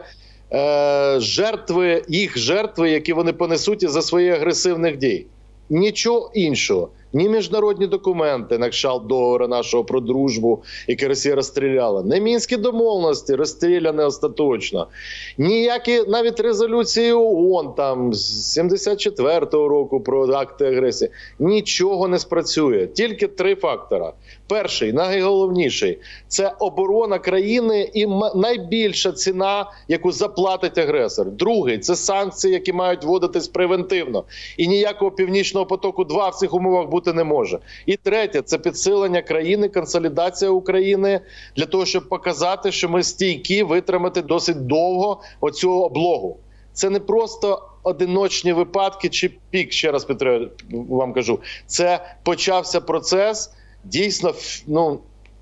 е, 0.52 1.16
жертви, 1.20 2.02
їх 2.08 2.38
жертви, 2.38 2.90
які 2.90 3.12
вони 3.12 3.32
понесуть 3.32 3.90
за 3.90 4.02
свої 4.02 4.30
агресивних 4.30 4.96
дій. 4.96 5.26
Нічого 5.70 6.30
іншого. 6.34 6.88
Ні 7.12 7.28
міжнародні 7.28 7.86
документи, 7.86 8.58
на 8.58 8.68
кшталт 8.68 9.06
договору 9.06 9.48
нашого 9.48 9.84
про 9.84 10.00
дружбу, 10.00 10.62
який 10.88 11.08
Росія 11.08 11.34
розстріляла, 11.34 12.02
не 12.02 12.20
мінські 12.20 12.56
домовленості 12.56 13.34
розстріляні 13.34 14.02
остаточно, 14.02 14.88
ніякі 15.38 16.02
навіть 16.08 16.40
резолюції 16.40 17.12
ООН 17.12 17.74
там 17.76 18.14
з 18.14 18.58
74-го 18.58 19.68
року 19.68 20.00
про 20.00 20.28
акти 20.32 20.66
агресії. 20.66 21.10
Нічого 21.38 22.08
не 22.08 22.18
спрацює. 22.18 22.86
Тільки 22.86 23.26
три 23.26 23.54
фактора: 23.54 24.12
перший, 24.46 24.92
найголовніший 24.92 25.98
це 26.28 26.52
оборона 26.58 27.18
країни 27.18 27.90
і 27.94 28.06
найбільша 28.34 29.12
ціна, 29.12 29.70
яку 29.88 30.12
заплатить 30.12 30.78
агресор. 30.78 31.30
Другий 31.30 31.78
це 31.78 31.96
санкції, 31.96 32.54
які 32.54 32.72
мають 32.72 33.04
вводитись 33.04 33.48
превентивно, 33.48 34.24
і 34.56 34.68
ніякого 34.68 35.10
північного 35.10 35.66
потоку 35.66 36.04
2 36.04 36.28
в 36.28 36.34
цих 36.34 36.54
умовах 36.54 36.88
бути 36.88 37.12
не 37.12 37.24
може. 37.24 37.58
І 37.86 37.96
третє 37.96 38.42
це 38.42 38.58
підсилення 38.58 39.22
країни, 39.22 39.68
консолідація 39.68 40.50
України 40.50 41.20
для 41.56 41.66
того, 41.66 41.86
щоб 41.86 42.08
показати, 42.08 42.72
що 42.72 42.88
ми 42.88 43.02
стійкі 43.02 43.62
витримати 43.62 44.22
досить 44.22 44.66
довго 44.66 45.20
оцю 45.40 45.72
облогу. 45.72 46.36
Це 46.72 46.90
не 46.90 47.00
просто 47.00 47.68
одиночні 47.82 48.52
випадки 48.52 49.08
чи 49.08 49.30
пік. 49.50 49.72
Ще 49.72 49.92
раз 49.92 50.04
Петро, 50.04 50.48
вам 50.70 51.12
кажу. 51.12 51.38
Це 51.66 52.04
почався 52.22 52.80
процес 52.80 53.50
дійсно 53.90 54.34
ну, 54.66 54.98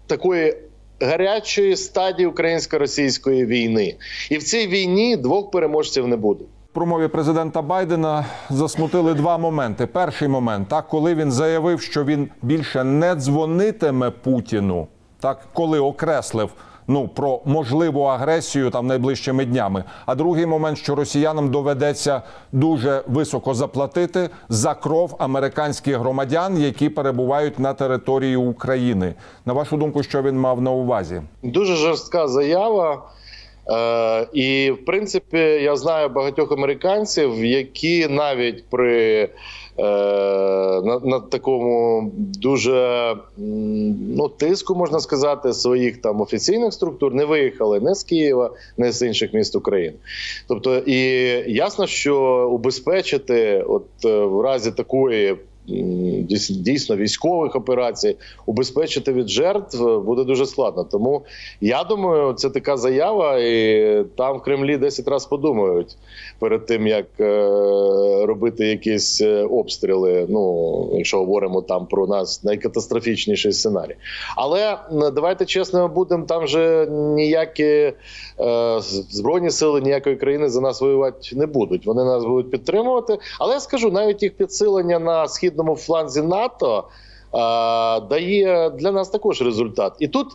такої 0.06 0.56
гарячої 1.00 1.76
стадії 1.76 2.26
українсько-російської 2.26 3.46
війни. 3.46 3.94
І 4.30 4.38
в 4.38 4.42
цій 4.42 4.66
війні 4.66 5.16
двох 5.16 5.50
переможців 5.50 6.08
не 6.08 6.16
буде. 6.16 6.44
Промові 6.72 7.08
президента 7.08 7.62
Байдена 7.62 8.26
засмутили 8.50 9.14
два 9.14 9.38
моменти. 9.38 9.86
Перший 9.86 10.28
момент, 10.28 10.68
так 10.68 10.88
коли 10.88 11.14
він 11.14 11.32
заявив, 11.32 11.80
що 11.80 12.04
він 12.04 12.28
більше 12.42 12.84
не 12.84 13.14
дзвонитиме 13.14 14.10
Путіну, 14.10 14.86
так 15.24 15.38
коли 15.52 15.80
окреслив 15.80 16.50
ну 16.88 17.08
про 17.08 17.40
можливу 17.44 18.02
агресію 18.02 18.70
там 18.70 18.86
найближчими 18.86 19.44
днями. 19.44 19.84
А 20.06 20.14
другий 20.14 20.46
момент, 20.46 20.78
що 20.78 20.94
росіянам 20.94 21.50
доведеться 21.50 22.22
дуже 22.52 23.02
високо 23.06 23.54
заплатити 23.54 24.30
за 24.48 24.74
кров 24.74 25.16
американських 25.18 25.96
громадян, 25.96 26.58
які 26.58 26.88
перебувають 26.88 27.58
на 27.58 27.74
території 27.74 28.36
України. 28.36 29.14
На 29.46 29.52
вашу 29.52 29.76
думку, 29.76 30.02
що 30.02 30.22
він 30.22 30.40
мав 30.40 30.60
на 30.60 30.70
увазі? 30.70 31.22
Дуже 31.42 31.76
жорстка 31.76 32.28
заява. 32.28 33.02
Е, 33.70 34.26
і 34.32 34.70
в 34.70 34.84
принципі, 34.84 35.38
я 35.38 35.76
знаю 35.76 36.08
багатьох 36.08 36.52
американців, 36.52 37.44
які 37.44 38.08
навіть 38.08 38.64
при 38.70 39.28
на, 39.78 41.00
на 41.04 41.20
такому 41.20 42.10
дуже 42.16 43.16
ну, 44.16 44.28
тиску, 44.28 44.74
можна 44.74 45.00
сказати, 45.00 45.52
своїх 45.52 46.00
там 46.00 46.20
офіційних 46.20 46.72
структур 46.72 47.14
не 47.14 47.24
виїхали 47.24 47.80
не 47.80 47.94
з 47.94 48.04
Києва, 48.04 48.50
не 48.76 48.92
з 48.92 49.06
інших 49.06 49.34
міст 49.34 49.56
України. 49.56 49.96
Тобто, 50.48 50.78
і 50.78 51.00
ясно, 51.52 51.86
що 51.86 52.48
убезпечити, 52.52 53.64
от 53.68 53.86
е, 54.04 54.18
в 54.24 54.40
разі 54.40 54.70
такої. 54.70 55.36
Дійсно, 56.50 56.96
військових 56.96 57.56
операцій 57.56 58.16
убезпечити 58.46 59.12
від 59.12 59.28
жертв 59.28 60.00
буде 60.00 60.24
дуже 60.24 60.46
складно. 60.46 60.84
Тому 60.84 61.22
я 61.60 61.84
думаю, 61.84 62.32
це 62.32 62.50
така 62.50 62.76
заява, 62.76 63.38
і 63.38 64.04
там 64.16 64.38
в 64.38 64.42
Кремлі 64.42 64.76
10 64.76 65.08
разів 65.08 65.28
подумають 65.28 65.96
перед 66.38 66.66
тим, 66.66 66.86
як 66.86 67.06
е, 67.20 67.24
робити 68.26 68.66
якісь 68.66 69.20
е, 69.20 69.42
обстріли. 69.42 70.26
Ну, 70.28 70.90
якщо 70.94 71.18
говоримо 71.18 71.62
там 71.62 71.86
про 71.86 72.06
нас 72.06 72.44
найкатастрофічніший 72.44 73.52
сценарій. 73.52 73.96
Але 74.36 74.78
давайте 74.90 75.44
чесно 75.44 75.88
будемо, 75.88 76.24
там 76.24 76.46
же 76.46 76.86
ніякі 76.90 77.64
е, 77.64 77.94
збройні 79.10 79.50
сили 79.50 79.80
ніякої 79.80 80.16
країни 80.16 80.48
за 80.48 80.60
нас 80.60 80.80
воювати 80.80 81.36
не 81.36 81.46
будуть. 81.46 81.86
Вони 81.86 82.04
нас 82.04 82.24
будуть 82.24 82.50
підтримувати. 82.50 83.18
Але 83.40 83.54
я 83.54 83.60
скажу, 83.60 83.90
навіть 83.90 84.22
їх 84.22 84.36
підсилення 84.36 84.98
на 84.98 85.28
східному 85.54 85.76
фланзі 85.76 86.22
НАТО 86.22 86.84
дає 88.08 88.70
для 88.70 88.92
нас 88.92 89.08
також 89.08 89.42
результат. 89.42 89.92
І 89.98 90.08
тут 90.08 90.26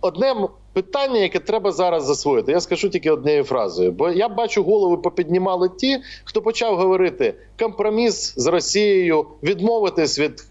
одне 0.00 0.34
питання, 0.72 1.18
яке 1.18 1.38
треба 1.38 1.72
зараз 1.72 2.04
засвоїти. 2.04 2.52
Я 2.52 2.60
скажу 2.60 2.88
тільки 2.88 3.10
однією 3.10 3.44
фразою. 3.44 3.92
Бо 3.92 4.10
я 4.10 4.28
бачу, 4.28 4.62
голови 4.62 4.96
попіднімали 4.96 5.68
ті, 5.68 5.98
хто 6.24 6.42
почав 6.42 6.76
говорити 6.76 7.34
компроміс 7.58 8.34
з 8.36 8.46
Росією, 8.46 9.26
відмовитись 9.42 10.18
від 10.18 10.44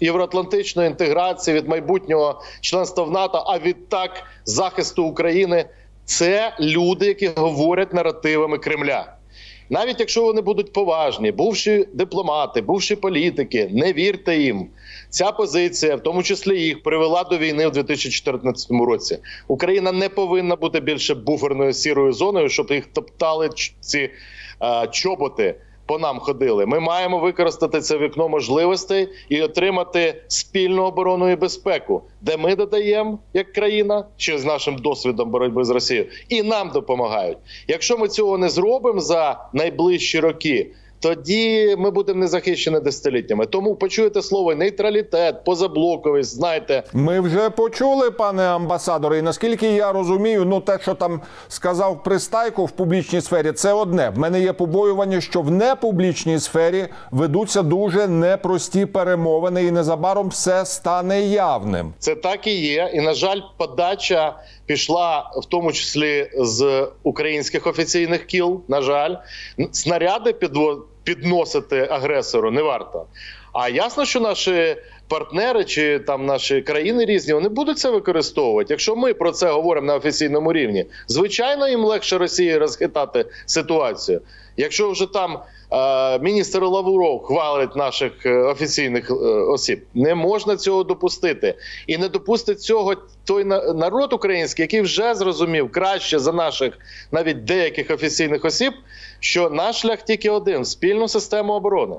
євроатлантичної 0.00 0.88
інтеграції, 0.88 1.56
від 1.56 1.68
майбутнього 1.68 2.42
членства 2.60 3.04
в 3.04 3.10
НАТО, 3.10 3.44
а 3.46 3.58
відтак 3.58 4.10
захисту 4.44 5.04
України. 5.04 5.64
Це 6.04 6.56
люди, 6.60 7.06
які 7.06 7.30
говорять 7.36 7.94
наративами 7.94 8.58
Кремля. 8.58 9.16
Навіть 9.70 10.00
якщо 10.00 10.22
вони 10.22 10.40
будуть 10.40 10.72
поважні, 10.72 11.32
бувші 11.32 11.86
дипломати, 11.92 12.60
бувші 12.60 12.96
політики, 12.96 13.70
не 13.72 13.92
вірте 13.92 14.38
їм. 14.38 14.68
Ця 15.10 15.32
позиція, 15.32 15.96
в 15.96 16.02
тому 16.02 16.22
числі 16.22 16.60
їх, 16.60 16.82
привела 16.82 17.24
до 17.24 17.38
війни 17.38 17.68
в 17.68 17.70
2014 17.72 18.70
році. 18.70 19.18
Україна 19.48 19.92
не 19.92 20.08
повинна 20.08 20.56
бути 20.56 20.80
більше 20.80 21.14
буферною 21.14 21.72
сірою 21.72 22.12
зоною, 22.12 22.48
щоб 22.48 22.70
їх 22.70 22.86
топтали 22.86 23.50
ці 23.80 24.10
а, 24.58 24.86
чоботи. 24.86 25.54
По 25.86 25.98
нам 25.98 26.18
ходили. 26.18 26.66
Ми 26.66 26.80
маємо 26.80 27.18
використати 27.18 27.80
це 27.80 27.98
вікно 27.98 28.28
можливостей 28.28 29.08
і 29.28 29.42
отримати 29.42 30.22
спільну 30.28 30.82
оборону 30.82 31.30
і 31.30 31.36
безпеку, 31.36 32.02
де 32.20 32.36
ми 32.36 32.56
додаємо 32.56 33.18
як 33.34 33.52
країна 33.52 34.04
що 34.16 34.38
з 34.38 34.44
нашим 34.44 34.76
досвідом 34.76 35.30
боротьби 35.30 35.64
з 35.64 35.70
Росією, 35.70 36.06
і 36.28 36.42
нам 36.42 36.70
допомагають. 36.70 37.38
Якщо 37.68 37.98
ми 37.98 38.08
цього 38.08 38.38
не 38.38 38.48
зробимо 38.48 39.00
за 39.00 39.48
найближчі 39.52 40.20
роки, 40.20 40.70
тоді 41.02 41.74
ми 41.78 41.90
будемо 41.90 42.20
незахищені 42.20 42.80
десятиліттями. 42.80 43.46
Тому 43.46 43.74
почуєте 43.74 44.22
слово 44.22 44.54
нейтралітет, 44.54 45.44
позаблоковість. 45.44 46.34
Знаєте, 46.34 46.82
Ми 46.92 47.20
вже 47.20 47.50
почули, 47.50 48.10
пане 48.10 48.42
амбасадоре, 48.42 49.18
і 49.18 49.22
наскільки 49.22 49.66
я 49.66 49.92
розумію, 49.92 50.44
ну 50.44 50.60
те, 50.60 50.78
що 50.82 50.94
там 50.94 51.20
сказав 51.48 52.02
пристайко 52.02 52.64
в 52.64 52.70
публічній 52.70 53.20
сфері, 53.20 53.52
це 53.52 53.72
одне. 53.72 54.10
В 54.10 54.18
мене 54.18 54.40
є 54.40 54.52
побоювання, 54.52 55.20
що 55.20 55.40
в 55.40 55.50
непублічній 55.50 56.38
сфері 56.38 56.88
ведуться 57.10 57.62
дуже 57.62 58.08
непрості 58.08 58.86
перемовини, 58.86 59.64
і 59.64 59.70
незабаром 59.70 60.28
все 60.28 60.66
стане 60.66 61.20
явним. 61.22 61.92
Це 61.98 62.14
так 62.14 62.46
і 62.46 62.54
є. 62.60 62.90
І 62.94 63.00
на 63.00 63.14
жаль, 63.14 63.40
подача 63.58 64.36
пішла 64.66 65.30
в 65.42 65.44
тому 65.44 65.72
числі 65.72 66.30
з 66.38 66.86
українських 67.02 67.66
офіційних 67.66 68.24
кіл. 68.26 68.60
На 68.68 68.82
жаль, 68.82 69.14
снаряди 69.72 70.30
підво- 70.30 70.78
підносити 71.04 71.88
агресору 71.90 72.50
не 72.50 72.62
варто. 72.62 73.06
А 73.52 73.68
ясно, 73.68 74.04
що 74.04 74.20
наші 74.20 74.76
партнери 75.08 75.64
чи 75.64 75.98
там 75.98 76.26
наші 76.26 76.62
країни 76.62 77.04
різні 77.04 77.34
вони 77.34 77.48
будуть 77.48 77.78
це 77.78 77.90
використовувати. 77.90 78.66
Якщо 78.72 78.96
ми 78.96 79.14
про 79.14 79.32
це 79.32 79.50
говоримо 79.50 79.86
на 79.86 79.94
офіційному 79.94 80.52
рівні, 80.52 80.86
звичайно, 81.08 81.68
їм 81.68 81.84
легше 81.84 82.18
Росії 82.18 82.58
розхитати 82.58 83.24
ситуацію. 83.46 84.20
Якщо 84.56 84.90
вже 84.90 85.06
там 85.06 85.38
е, 85.72 86.18
міністр 86.18 86.62
Лавров 86.64 87.22
хвалить 87.24 87.76
наших 87.76 88.26
е, 88.26 88.34
офіційних 88.34 89.10
е, 89.10 89.14
осіб, 89.24 89.82
не 89.94 90.14
можна 90.14 90.56
цього 90.56 90.84
допустити, 90.84 91.54
і 91.86 91.98
не 91.98 92.08
допустить 92.08 92.60
цього 92.60 92.94
той 93.24 93.44
на- 93.44 93.72
народ 93.72 94.12
український, 94.12 94.62
який 94.62 94.80
вже 94.80 95.14
зрозумів 95.14 95.72
краще 95.72 96.18
за 96.18 96.32
наших 96.32 96.78
навіть 97.12 97.44
деяких 97.44 97.90
офіційних 97.90 98.44
осіб, 98.44 98.72
що 99.20 99.50
наш 99.50 99.80
шлях 99.80 100.02
тільки 100.02 100.30
один 100.30 100.64
спільну 100.64 101.08
систему 101.08 101.52
оборони. 101.52 101.96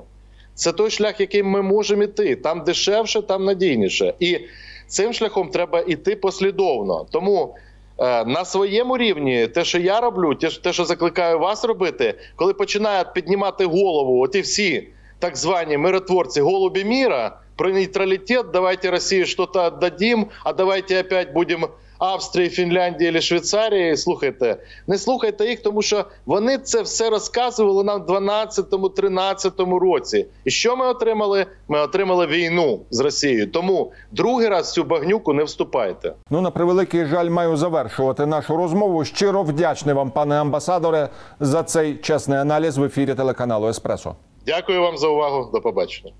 Це 0.54 0.72
той 0.72 0.90
шлях, 0.90 1.20
яким 1.20 1.46
ми 1.46 1.62
можемо 1.62 2.02
іти. 2.02 2.36
Там 2.36 2.64
дешевше, 2.64 3.22
там 3.22 3.44
надійніше. 3.44 4.14
І 4.20 4.38
цим 4.86 5.12
шляхом 5.12 5.48
треба 5.48 5.80
йти 5.80 6.16
послідовно. 6.16 7.06
Тому 7.10 7.54
на 7.98 8.44
своєму 8.44 8.98
рівні, 8.98 9.46
те, 9.46 9.64
що 9.64 9.78
я 9.78 10.00
роблю, 10.00 10.34
те, 10.34 10.72
що 10.72 10.84
закликаю 10.84 11.38
вас 11.38 11.64
робити, 11.64 12.14
коли 12.36 12.54
починають 12.54 13.12
піднімати 13.12 13.64
голову, 13.64 14.20
оті 14.20 14.40
всі 14.40 14.88
так 15.18 15.36
звані 15.36 15.78
миротворці 15.78 16.40
голубі 16.40 16.84
міра 16.84 17.38
про 17.56 17.70
нейтралітет, 17.70 18.46
давайте 18.52 18.90
Росії 18.90 19.26
щось 19.26 19.48
дадим, 19.80 20.26
а 20.44 20.52
давайте 20.52 21.00
опять 21.00 21.32
будемо 21.32 21.68
Австрії, 21.98 22.48
Фінляндії 22.48 23.10
або 23.10 23.20
Швейцарії. 23.20 23.96
Слухайте, 23.96 24.56
не 24.86 24.98
слухайте 24.98 25.46
їх, 25.46 25.62
тому 25.62 25.82
що 25.82 26.04
вони 26.26 26.58
це 26.58 26.82
все 26.82 27.10
розказували 27.10 27.84
нам 27.84 28.02
в 28.02 28.10
12-13 28.10 29.78
році. 29.78 30.26
І 30.44 30.50
що 30.50 30.76
ми 30.76 30.86
отримали? 30.86 31.46
Ми 31.68 31.80
отримали 31.80 32.26
війну 32.26 32.80
з 32.90 33.00
Росією. 33.00 33.50
Тому 33.50 33.92
другий 34.12 34.48
раз 34.48 34.72
цю 34.72 34.84
багнюку 34.84 35.32
не 35.32 35.44
вступайте. 35.44 36.12
Ну 36.30 36.40
на 36.40 36.50
превеликий 36.50 37.06
жаль, 37.06 37.28
маю 37.28 37.56
завершувати 37.56 38.26
нашу 38.26 38.56
розмову. 38.56 39.04
Щиро 39.04 39.42
вдячний 39.42 39.94
вам, 39.94 40.10
пане 40.10 40.40
амбасадоре, 40.40 41.08
за 41.40 41.62
цей 41.62 41.96
чесний 41.96 42.38
аналіз 42.38 42.78
в 42.78 42.84
ефірі 42.84 43.14
телеканалу 43.14 43.68
Еспресо. 43.68 44.14
Дякую 44.46 44.82
вам 44.82 44.98
за 44.98 45.08
увагу. 45.08 45.50
До 45.52 45.60
побачення. 45.60 46.12